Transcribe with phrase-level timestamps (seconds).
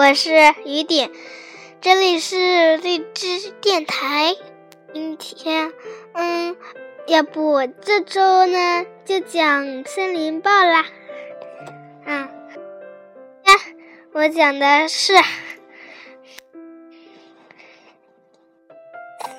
[0.00, 0.30] 我是
[0.64, 1.10] 雨点，
[1.82, 4.34] 这里是荔枝电台。
[4.94, 5.74] 今天，
[6.14, 6.56] 嗯，
[7.06, 10.86] 要不这周呢就讲森林报啦。
[12.06, 12.30] 嗯，
[14.12, 15.12] 我讲的是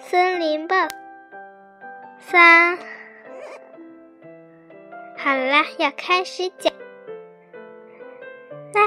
[0.03, 0.75] 森林报
[2.19, 2.77] 三。
[5.17, 6.71] 好啦，要开始讲。
[8.73, 8.81] 来，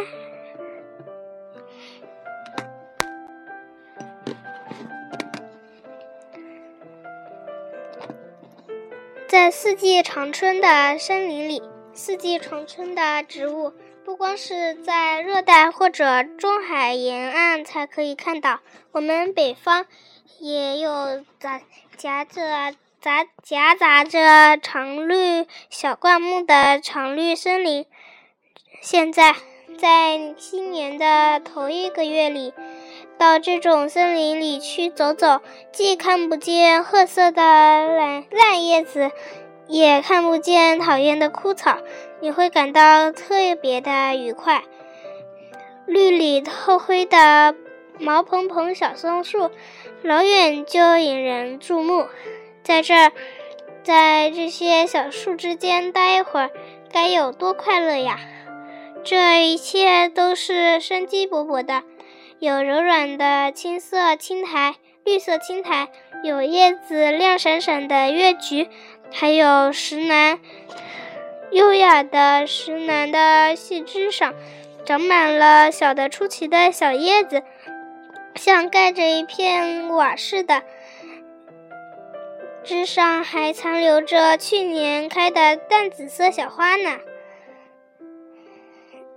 [9.28, 13.73] 在四季长春的森林里，四季长春的植物
[14.05, 18.61] 不光是在热带或者中海沿岸才可以看到，
[18.92, 19.86] 我们北方
[20.39, 21.61] 也有杂
[21.97, 22.75] 夹着。
[23.00, 27.84] 杂夹杂着常绿小灌木的常绿森林。
[28.81, 29.34] 现在，
[29.78, 32.55] 在新年的头一个月里，
[33.19, 35.41] 到这种森林里去走走，
[35.73, 39.11] 既看不见褐色的烂烂叶子，
[39.67, 41.79] 也看不见讨厌的枯草，
[42.21, 44.62] 你会感到特别的愉快。
[45.87, 47.55] 绿里透灰的
[47.98, 49.51] 毛蓬蓬小松树，
[50.03, 52.06] 老远就引人注目。
[52.62, 53.12] 在这儿，
[53.83, 56.51] 在这些小树之间待一会儿，
[56.91, 58.19] 该有多快乐呀！
[59.05, 61.83] 这一切都是生机勃勃的，
[62.45, 65.89] 有柔软的青色青苔、绿色青苔，
[66.23, 68.69] 有叶子亮闪闪的月菊，
[69.11, 70.39] 还有石楠。
[71.53, 74.34] 优雅的石楠的细枝上，
[74.84, 77.42] 长满了小的出奇的小叶子，
[78.34, 80.62] 像盖着一片瓦似的。
[82.62, 86.99] 枝上还残留着去年开的淡紫色小花呢。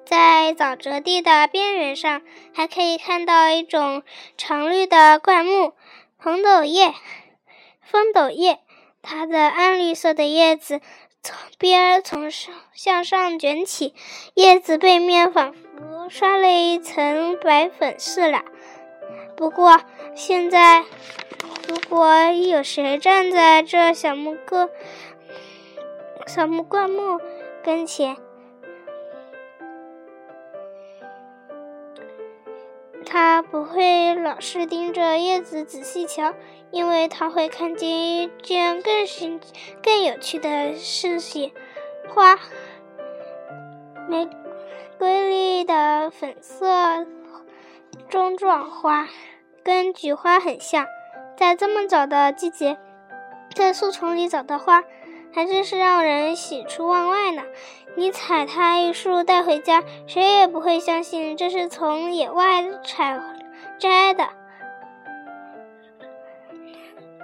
[0.08, 2.22] 在沼泽地的边缘上，
[2.54, 4.04] 还可以看到一种
[4.38, 5.74] 常绿的灌木——
[6.18, 6.94] 红豆叶、
[7.82, 8.60] 风斗叶。
[9.02, 10.82] 它的暗绿色的叶子
[11.22, 13.94] 从边从上向上卷起，
[14.34, 18.44] 叶子背面仿佛刷了一层白粉似的。
[19.36, 19.80] 不过
[20.16, 20.84] 现在。
[21.68, 24.70] 如果有谁站在这小木哥
[26.26, 27.20] 小木灌木
[27.62, 28.16] 跟前，
[33.20, 36.36] 他不会老是盯着叶子仔细瞧，
[36.70, 39.42] 因为他会看见一件更新、
[39.82, 41.52] 更有趣的事情：
[42.10, 42.38] 花，
[44.08, 44.30] 玫
[45.00, 47.08] 瑰丽的粉色
[48.08, 49.08] 中状花，
[49.64, 50.86] 跟菊花很像。
[51.36, 52.78] 在这么早的季节，
[53.56, 54.84] 在树丛里找到花，
[55.34, 57.42] 还真是让人喜出望外呢。
[57.98, 63.20] 你采它一束带回家，谁也不会相信这是从野外采
[63.80, 64.30] 摘的，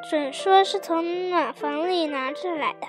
[0.09, 2.87] 准说是从暖房里拿着来的。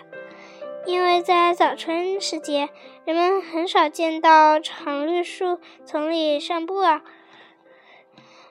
[0.86, 2.70] 因为在早春时节，
[3.04, 7.02] 人们很少见到常绿树丛里散步啊。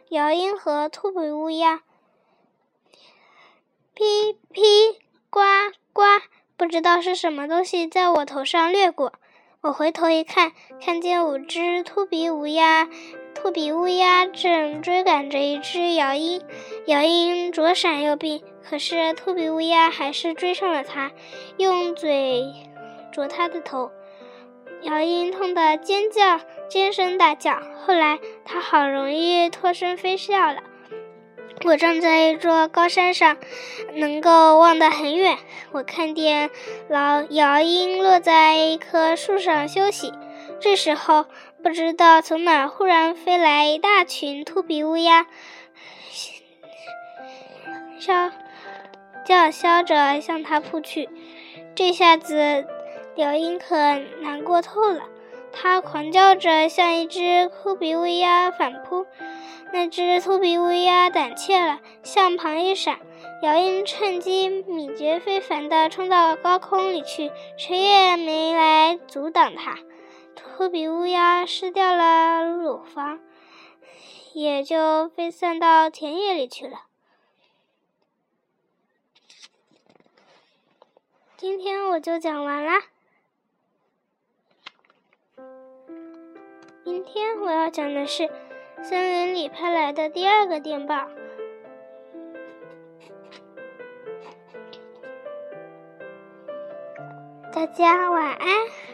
[0.09, 1.81] 摇鹰和秃鼻乌鸦。
[3.95, 4.61] 噼噼
[5.31, 5.39] 呱
[5.91, 6.03] 呱，
[6.55, 9.13] 不知道是什么东西在我头上掠过。
[9.63, 10.51] 我回头一看，
[10.85, 12.89] 看见五只秃鼻乌鸦，
[13.33, 16.41] 秃鼻乌鸦正追赶着一只摇鹰。
[16.85, 21.13] 摇鹰左闪右避，可是秃鼻乌鸦还是追上了它，
[21.55, 22.43] 用嘴
[23.13, 23.89] 啄它的头。
[24.81, 27.61] 摇鹰痛得尖叫，尖声大叫。
[27.85, 30.61] 后来，它好容易脱身飞掉了。
[31.65, 33.37] 我站在一座高山上，
[33.93, 35.37] 能够望得很远。
[35.71, 36.49] 我看见
[36.89, 40.11] 老摇鹰落在一棵树上休息。
[40.59, 41.25] 这时候，
[41.61, 45.25] 不知道从哪儿忽然飞来一大群秃鼻乌鸦，
[47.99, 48.31] 叫
[49.25, 51.09] 叫嚣着向它扑去。
[51.75, 52.65] 这下子，
[53.15, 53.77] 摇鹰可
[54.21, 55.03] 难过透了。
[55.53, 59.05] 它狂叫着向一只秃鼻乌鸦反扑。
[59.73, 62.99] 那只秃鼻乌鸦胆怯了，向旁一闪。
[63.41, 69.79] 摇鹰趁机敏捷非凡地冲到高空里去，谁也没来阻挡它。
[70.35, 73.19] 秃鼻乌鸦失掉了乳房，
[74.33, 76.83] 也就飞散到田野里去了。
[81.35, 82.83] 今天我就讲完啦。
[86.83, 88.29] 明天我要讲的是。
[88.83, 91.07] 森林里派来的第二个电报。
[97.53, 98.92] 大家晚安。